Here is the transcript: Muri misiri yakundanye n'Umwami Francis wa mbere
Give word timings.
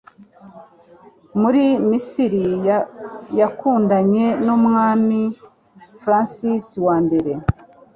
Muri 1.41 1.63
misiri 1.89 2.43
yakundanye 3.39 4.25
n'Umwami 4.45 5.21
Francis 6.01 6.65
wa 6.85 6.97
mbere 7.05 7.31